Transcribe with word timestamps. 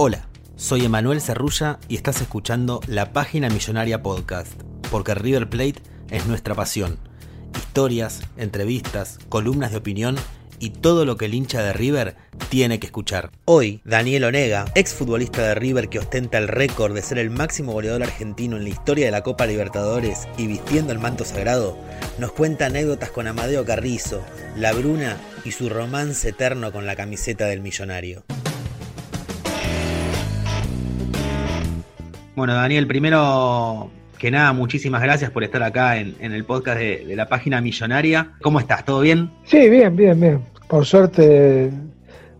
Hola, 0.00 0.28
soy 0.54 0.84
Emanuel 0.84 1.20
Cerrulla 1.20 1.80
y 1.88 1.96
estás 1.96 2.20
escuchando 2.20 2.80
la 2.86 3.12
Página 3.12 3.48
Millonaria 3.48 4.00
Podcast, 4.00 4.52
porque 4.92 5.12
River 5.12 5.50
Plate 5.50 5.82
es 6.08 6.24
nuestra 6.26 6.54
pasión. 6.54 7.00
Historias, 7.56 8.20
entrevistas, 8.36 9.18
columnas 9.28 9.72
de 9.72 9.78
opinión 9.78 10.14
y 10.60 10.70
todo 10.70 11.04
lo 11.04 11.16
que 11.16 11.24
el 11.24 11.34
hincha 11.34 11.62
de 11.62 11.72
River 11.72 12.14
tiene 12.48 12.78
que 12.78 12.86
escuchar. 12.86 13.32
Hoy, 13.44 13.80
Daniel 13.84 14.22
Onega, 14.22 14.66
exfutbolista 14.76 15.42
de 15.42 15.56
River 15.56 15.88
que 15.88 15.98
ostenta 15.98 16.38
el 16.38 16.46
récord 16.46 16.94
de 16.94 17.02
ser 17.02 17.18
el 17.18 17.30
máximo 17.30 17.72
goleador 17.72 18.04
argentino 18.04 18.56
en 18.56 18.62
la 18.62 18.70
historia 18.70 19.06
de 19.06 19.10
la 19.10 19.24
Copa 19.24 19.46
Libertadores 19.46 20.28
y 20.36 20.46
vistiendo 20.46 20.92
el 20.92 21.00
manto 21.00 21.24
sagrado, 21.24 21.76
nos 22.20 22.30
cuenta 22.30 22.66
anécdotas 22.66 23.10
con 23.10 23.26
Amadeo 23.26 23.64
Carrizo, 23.64 24.22
La 24.54 24.72
Bruna 24.72 25.16
y 25.44 25.50
su 25.50 25.68
romance 25.68 26.28
eterno 26.28 26.70
con 26.70 26.86
la 26.86 26.94
camiseta 26.94 27.46
del 27.46 27.62
millonario. 27.62 28.22
Bueno, 32.38 32.54
Daniel, 32.54 32.86
primero 32.86 33.90
que 34.16 34.30
nada, 34.30 34.52
muchísimas 34.52 35.02
gracias 35.02 35.32
por 35.32 35.42
estar 35.42 35.60
acá 35.60 35.96
en, 35.96 36.14
en 36.20 36.32
el 36.32 36.44
podcast 36.44 36.78
de, 36.78 37.04
de, 37.04 37.16
la 37.16 37.28
página 37.28 37.60
millonaria. 37.60 38.34
¿Cómo 38.42 38.60
estás? 38.60 38.84
¿Todo 38.84 39.00
bien? 39.00 39.28
Sí, 39.42 39.68
bien, 39.68 39.96
bien, 39.96 40.20
bien. 40.20 40.40
Por 40.68 40.86
suerte, 40.86 41.72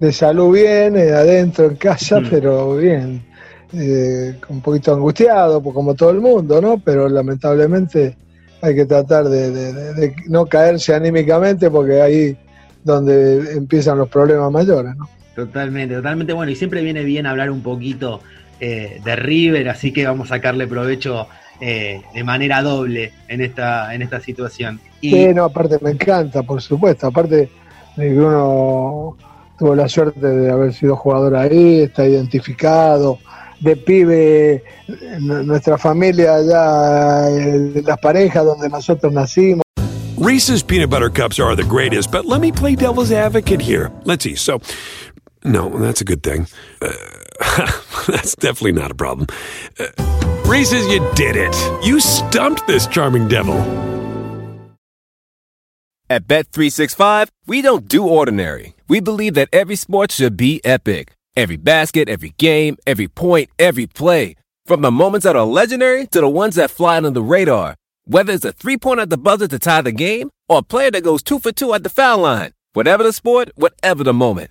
de 0.00 0.12
salud 0.12 0.52
bien, 0.52 0.96
eh, 0.96 1.12
adentro 1.12 1.66
en 1.66 1.76
casa, 1.76 2.18
mm. 2.18 2.26
pero 2.28 2.76
bien. 2.76 3.24
Eh, 3.72 4.34
un 4.48 4.60
poquito 4.62 4.92
angustiado, 4.94 5.62
pues 5.62 5.72
como 5.72 5.94
todo 5.94 6.10
el 6.10 6.20
mundo, 6.20 6.60
¿no? 6.60 6.82
Pero 6.84 7.08
lamentablemente 7.08 8.16
hay 8.62 8.74
que 8.74 8.86
tratar 8.86 9.28
de, 9.28 9.52
de, 9.52 9.94
de 9.94 10.16
no 10.26 10.46
caerse 10.46 10.92
anímicamente 10.92 11.70
porque 11.70 12.02
ahí 12.02 12.36
donde 12.82 13.52
empiezan 13.52 13.98
los 13.98 14.08
problemas 14.08 14.50
mayores, 14.50 14.96
¿no? 14.96 15.08
Totalmente, 15.36 15.94
totalmente. 15.94 16.32
Bueno, 16.32 16.50
y 16.50 16.56
siempre 16.56 16.82
viene 16.82 17.04
bien 17.04 17.26
hablar 17.26 17.50
un 17.52 17.62
poquito 17.62 18.20
eh, 18.66 18.98
de 19.04 19.14
River, 19.14 19.68
así 19.68 19.92
que 19.92 20.06
vamos 20.06 20.30
a 20.30 20.36
sacarle 20.36 20.66
provecho 20.66 21.28
eh, 21.60 22.00
de 22.14 22.24
manera 22.24 22.62
doble 22.62 23.12
en 23.28 23.42
esta, 23.42 23.94
en 23.94 24.00
esta 24.00 24.20
situación. 24.20 24.80
Y... 25.02 25.10
Sí, 25.10 25.34
no, 25.34 25.44
aparte 25.44 25.76
me 25.82 25.90
encanta, 25.90 26.42
por 26.42 26.62
supuesto, 26.62 27.08
aparte 27.08 27.50
de 27.94 28.08
que 28.08 28.18
uno 28.18 29.18
tuvo 29.58 29.74
la 29.74 29.86
suerte 29.86 30.26
de 30.26 30.50
haber 30.50 30.72
sido 30.72 30.96
jugador 30.96 31.36
ahí, 31.36 31.82
está 31.82 32.06
identificado, 32.06 33.18
de 33.60 33.76
pibe, 33.76 34.64
nuestra 35.20 35.76
familia 35.76 36.36
allá, 36.36 37.28
las 37.84 37.98
parejas 37.98 38.46
donde 38.46 38.70
nosotros 38.70 39.12
nacimos. 39.12 39.62
Reese's 40.16 40.62
peanut 40.62 40.88
butter 40.88 41.10
cups 41.10 41.38
are 41.38 41.54
the 41.54 41.68
greatest, 41.68 42.10
but 42.10 42.24
let 42.24 42.40
me 42.40 42.50
play 42.50 42.74
devil's 42.74 43.12
advocate 43.12 43.60
here. 43.60 43.90
Let's 44.04 44.24
see. 44.24 44.36
So, 44.36 44.58
no, 45.44 45.68
that's 45.68 46.00
a 46.00 46.04
good 46.04 46.22
thing. 46.22 46.46
Uh, 46.80 46.92
That's 48.06 48.36
definitely 48.36 48.72
not 48.72 48.90
a 48.90 48.94
problem. 48.94 49.26
Uh, 49.78 49.86
Reese's, 50.46 50.86
you 50.86 51.00
did 51.14 51.36
it. 51.36 51.54
You 51.84 52.00
stumped 52.00 52.66
this 52.66 52.86
charming 52.86 53.28
devil. 53.28 53.58
At 56.08 56.26
Bet365, 56.26 57.28
we 57.46 57.62
don't 57.62 57.88
do 57.88 58.06
ordinary. 58.06 58.74
We 58.88 59.00
believe 59.00 59.34
that 59.34 59.48
every 59.52 59.76
sport 59.76 60.12
should 60.12 60.36
be 60.36 60.60
epic. 60.64 61.12
Every 61.34 61.56
basket, 61.56 62.08
every 62.08 62.34
game, 62.38 62.76
every 62.86 63.08
point, 63.08 63.50
every 63.58 63.86
play. 63.86 64.36
From 64.66 64.82
the 64.82 64.90
moments 64.90 65.24
that 65.24 65.34
are 65.34 65.46
legendary 65.46 66.06
to 66.08 66.20
the 66.20 66.28
ones 66.28 66.54
that 66.56 66.70
fly 66.70 66.98
under 66.98 67.10
the 67.10 67.22
radar. 67.22 67.74
Whether 68.04 68.34
it's 68.34 68.44
a 68.44 68.52
three 68.52 68.76
pointer 68.76 69.02
at 69.02 69.10
the 69.10 69.16
buzzer 69.16 69.48
to 69.48 69.58
tie 69.58 69.82
the 69.82 69.92
game 69.92 70.30
or 70.48 70.58
a 70.58 70.62
player 70.62 70.90
that 70.90 71.02
goes 71.04 71.22
two 71.22 71.38
for 71.38 71.52
two 71.52 71.74
at 71.74 71.82
the 71.82 71.90
foul 71.90 72.18
line. 72.18 72.52
Whatever 72.74 73.02
the 73.02 73.12
sport, 73.12 73.50
whatever 73.56 74.04
the 74.04 74.12
moment. 74.12 74.50